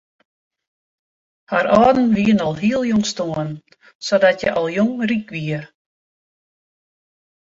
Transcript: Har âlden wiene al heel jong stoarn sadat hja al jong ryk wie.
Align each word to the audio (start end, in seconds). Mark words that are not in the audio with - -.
Har 1.51 1.65
âlden 1.75 2.09
wiene 2.17 2.43
al 2.47 2.55
heel 2.61 2.81
jong 2.91 3.05
stoarn 3.11 3.51
sadat 4.07 4.37
hja 4.41 4.51
al 4.61 4.67
jong 4.77 4.95
ryk 5.09 5.27
wie. 5.35 5.59